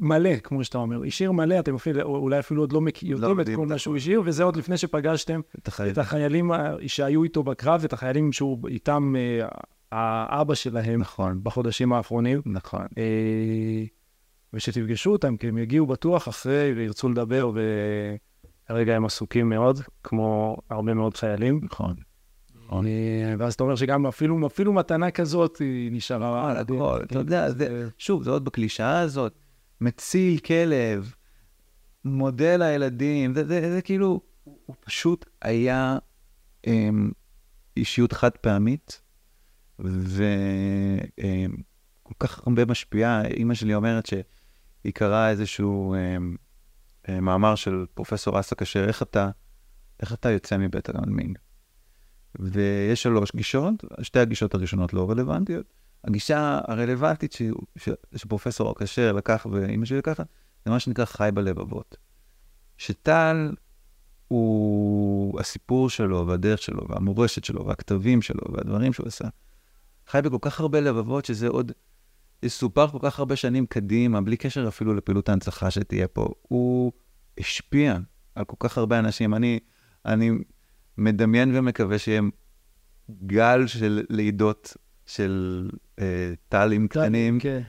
[0.00, 1.02] מלא, כמו שאתה אומר.
[1.06, 3.78] השאיר מלא, אתם אפילו, אולי אפילו עוד לא מכי- יודעים את כל מה.
[3.78, 5.92] שהוא השאיר, וזה עוד לפני שפגשתם את החיים.
[5.92, 9.48] את החיילים ה- שהיו איתו בקרב, את החיילים שהוא איתם, אה,
[9.92, 12.42] האבא שלהם נכון, בחודשים האחרונים.
[12.46, 12.86] נכון.
[12.98, 13.84] אה,
[14.52, 17.50] ושתפגשו אותם, כי הם יגיעו בטוח אחרי וירצו לדבר,
[18.66, 21.60] וכרגע הם עסוקים מאוד, כמו הרבה מאוד חיילים.
[21.62, 21.94] נכון.
[22.72, 26.50] אה, ואז אתה אומר שגם אפילו, אפילו מתנה כזאת היא נשארה.
[26.50, 29.38] על הכל, אתה יודע, זה, שוב, זה עוד בקלישאה הזאת,
[29.80, 31.14] מציל כלב,
[32.04, 35.98] מודה לילדים, זה, זה, זה כאילו, הוא פשוט היה
[36.66, 37.10] אמ,
[37.76, 39.02] אישיות חד פעמית,
[39.78, 40.24] וכל
[42.18, 43.26] כך הרבה משפיעה.
[43.26, 46.36] אימא שלי אומרת שהיא קראה איזשהו אמ,
[47.08, 49.30] אה, מאמר של פרופסור אסא כשר, איך אתה,
[50.00, 51.34] איך אתה יוצא מבית העלמין?
[52.38, 55.66] ויש שלוש גישות, שתי הגישות הראשונות לא רלוונטיות.
[56.04, 57.42] הגישה הרלוונטית ש...
[57.76, 57.88] ש...
[58.16, 60.22] שפרופסור כשר לקח ואימא שלי לקחה,
[60.64, 61.96] זה מה שנקרא חי בלבבות.
[62.76, 63.52] שטל
[64.28, 69.28] הוא הסיפור שלו והדרך שלו והמורשת שלו והכתבים שלו והדברים שהוא עשה.
[70.06, 71.72] חי בכל כך הרבה לבבות שזה עוד
[72.42, 76.28] יסופר כל כך הרבה שנים קדימה, בלי קשר אפילו לפעילות ההנצחה שתהיה פה.
[76.42, 76.92] הוא
[77.38, 77.98] השפיע
[78.34, 79.34] על כל כך הרבה אנשים.
[79.34, 79.58] אני,
[80.06, 80.30] אני
[80.98, 82.22] מדמיין ומקווה שיהיה
[83.26, 87.62] גל של לידות של אה, טלים קטנים, כן.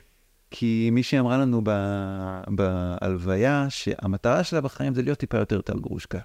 [0.52, 6.20] כי מישהי אמרה לנו ב- בהלוויה שהמטרה שלה בחיים זה להיות טיפה יותר טל גרושקה.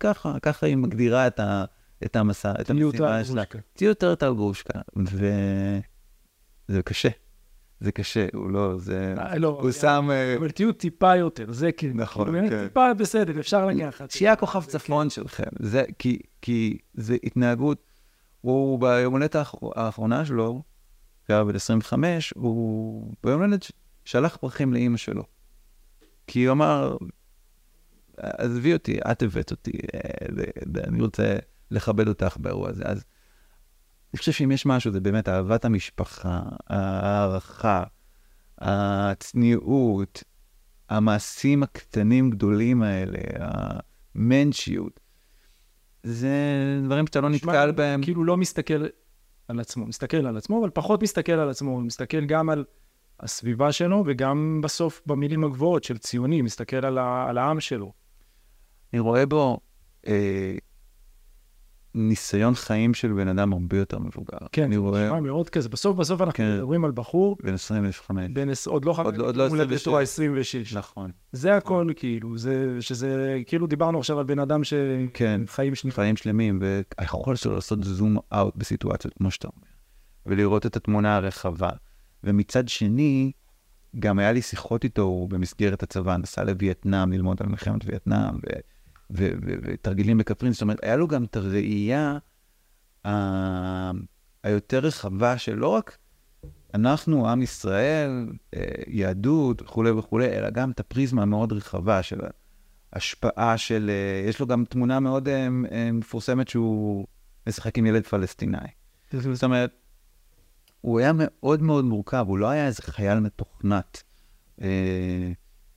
[0.00, 1.64] ככה, ככה היא מגדירה את, ה,
[2.04, 3.44] את המסע, את המשימה שלה.
[3.72, 7.08] תהיו יותר טל גרושקה, וזה קשה.
[7.82, 9.14] זה קשה, הוא לא, זה...
[9.18, 10.08] אה, לא, הוא שם...
[10.10, 11.90] אה, אבל תהיו טיפה יותר, זה כן.
[11.94, 12.64] נכון, כאילו, כן.
[12.68, 14.10] טיפה בסדר, אפשר לקחת.
[14.10, 15.48] שיהיה הכוכב צפון שלכם.
[15.58, 17.82] זה, כי, כי זה התנהגות,
[18.40, 20.62] הוא ביום הולדת האחר- האחרונה שלו,
[21.26, 23.66] שהיה בן 25, הוא ביום הולדת
[24.04, 25.22] שלח פרחים לאימא שלו.
[26.26, 26.96] כי הוא אמר,
[28.16, 30.00] עזבי אותי, את הבאת אותי, אה,
[30.74, 31.36] ואני רוצה
[31.70, 32.82] לכבד אותך באירוע הזה.
[32.86, 33.04] אז
[34.12, 37.84] אני חושב שאם יש משהו, זה באמת אהבת המשפחה, ההערכה,
[38.58, 40.22] הצניעות,
[40.88, 43.18] המעשים הקטנים גדולים האלה,
[44.14, 45.00] המנצ'יות,
[46.02, 46.30] זה
[46.84, 48.02] דברים שאתה לא נשמע נתקל בהם.
[48.02, 48.86] כאילו לא מסתכל
[49.48, 52.64] על עצמו, מסתכל על עצמו, אבל פחות מסתכל על עצמו, הוא מסתכל גם על
[53.20, 57.92] הסביבה שלו, וגם בסוף במילים הגבוהות של ציוני, מסתכל על, ה, על העם שלו.
[58.92, 59.60] אני רואה בו
[60.06, 60.56] אה,
[61.94, 64.38] ניסיון חיים של בן אדם הרבה יותר מבוגר.
[64.52, 65.68] כן, אני רואה נשמע מאוד כזה.
[65.68, 66.54] בסוף בסוף אנחנו כן.
[66.56, 68.30] מדברים על בחור בן 25.
[68.32, 70.74] בן עוד לא עוד לא- עוד לא הולדתו 26.
[70.76, 70.78] ה-26.
[70.78, 71.10] נכון.
[71.32, 75.40] זה הכל כאילו, זה, שזה, כאילו דיברנו עכשיו על בן אדם שחיים כן,
[75.74, 79.66] שני חיים שלמים, והיכולת שלו לעשות זום אאוט בסיטואציות, כמו שאתה אומר,
[80.26, 81.70] ולראות את התמונה הרחבה.
[82.24, 83.32] ומצד שני,
[83.98, 88.60] גם היה לי שיחות איתו, הוא במסגרת הצבא, נסע לווייטנאם ללמוד על מלחמת וייטנאם, ו-
[89.10, 92.18] ותרגילים בקפרין, זאת אומרת, היה לו גם את הראייה
[94.42, 95.98] היותר רחבה של לא רק
[96.74, 102.20] אנחנו, עם ישראל, אה, יהדות וכולי וכולי, אלא גם את הפריזמה המאוד רחבה של
[102.92, 103.90] השפעה של...
[103.90, 105.48] אה, יש לו גם תמונה מאוד אה,
[105.92, 107.06] מפורסמת שהוא
[107.46, 108.58] משחק עם ילד פלסטיני.
[109.12, 109.70] זאת אומרת,
[110.80, 114.02] הוא היה מאוד מאוד מורכב, הוא לא היה איזה חייל מתוכנת.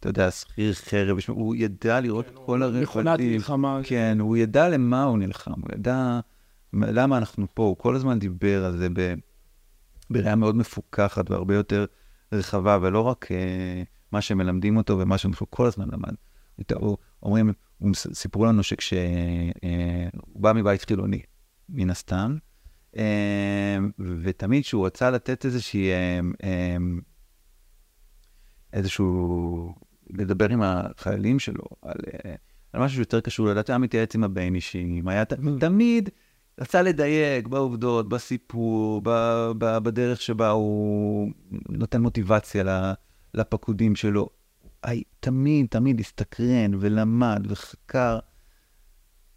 [0.05, 3.31] אתה יודע, שכיר חרב, הוא ידע לראות את כל מכונת הרבדים.
[3.31, 3.79] מלחמה.
[3.83, 6.19] כן, הוא ידע למה הוא נלחם, הוא ידע
[6.73, 8.87] למה אנחנו פה, הוא כל הזמן דיבר על זה
[10.09, 11.85] בראייה מאוד מפוקחת והרבה יותר
[12.31, 16.13] רחבה, ולא רק אה, מה שמלמדים אותו ומה שהוא כל הזמן למד.
[16.73, 18.99] הוא, אומרים, הוא סיפרו לנו שכשהוא
[19.63, 21.21] אה, בא מבית חילוני,
[21.69, 22.37] מן הסתם,
[22.97, 23.77] אה,
[24.23, 25.89] ותמיד כשהוא רצה לתת איזושהי,
[28.73, 29.75] איזשהו,
[30.09, 32.35] לדבר עם החיילים שלו על, אה,
[32.73, 36.09] על משהו שיותר קשור לדת, היה מתייעץ עם הבן אישים, היה ת, תמיד
[36.61, 39.09] רצה לדייק בעובדות, בסיפור, ב,
[39.57, 41.31] ב, בדרך שבה הוא
[41.69, 42.93] נותן מוטיבציה
[43.33, 44.29] לפקודים שלו.
[45.19, 48.19] תמיד, תמיד הסתקרן ולמד וחקר.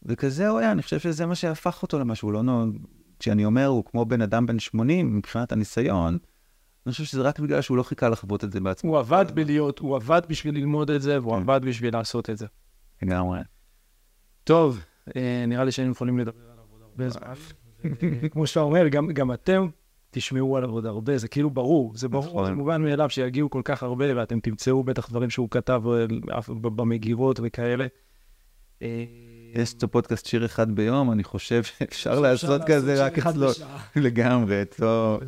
[0.02, 2.72] וכזה הוא היה, אני חושב שזה מה שהפך אותו למשהו, לא נו...
[3.18, 6.18] כשאני אומר, הוא כמו בן אדם בן 80 מבחינת הניסיון,
[6.88, 8.90] אני חושב שזה רק בגלל שהוא לא חיכה לחוות את זה בעצמו.
[8.90, 11.40] הוא עבד בלהיות, הוא עבד בשביל ללמוד את זה, והוא כן.
[11.42, 12.46] עבד בשביל לעשות את זה.
[13.02, 13.38] לגמרי.
[14.44, 14.84] טוב,
[15.16, 17.22] אה, נראה לי שהיינו יכולים לדבר עליו עוד הרבה זמן.
[18.22, 19.68] אה, כמו שאתה אומר, גם, גם אתם
[20.10, 22.44] תשמעו עליו עוד הרבה, זה כאילו ברור, זה ברור, נכון.
[22.44, 27.40] זה מובן מאליו שיגיעו כל כך הרבה, ואתם תמצאו בטח דברים שהוא כתב אה, במגירות
[27.42, 27.86] וכאלה.
[29.54, 33.48] יש את הפודקאסט שיר אחד ביום, אני חושב שאפשר לעשות כזה רק אצלו.
[33.96, 35.18] לגמרי, אצלו.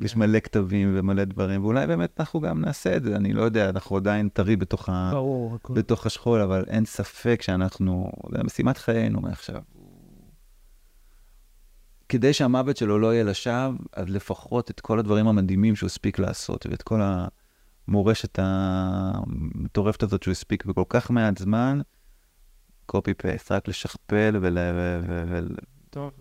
[0.00, 3.68] יש מלא כתבים ומלא דברים, ואולי באמת אנחנו גם נעשה את זה, אני לא יודע,
[3.68, 5.10] אנחנו עדיין טרי בתוך, ה...
[5.12, 5.74] ברור, הכל.
[5.74, 9.60] בתוך השכול, אבל אין ספק שאנחנו, זה משימת חיינו מעכשיו.
[12.08, 16.66] כדי שהמוות שלו לא יהיה לשווא, אז לפחות את כל הדברים המדהימים שהוא הספיק לעשות,
[16.70, 17.00] ואת כל
[17.88, 21.80] המורשת המטורפת הזאת שהוא הספיק בכל כך מעט זמן,
[22.86, 24.58] קופי פייסט, רק לשכפל ול...
[24.58, 25.00] ו...
[25.28, 25.40] ו...
[25.90, 26.12] טוב,